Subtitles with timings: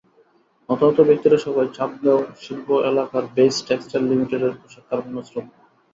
[0.69, 5.55] হতাহত ব্যক্তিরা সবাই চান্দগাঁও শিল্প এলাকার বেইজ টেক্সটাইল লিমিটেড পোশাক কারখানার শ্রমিক।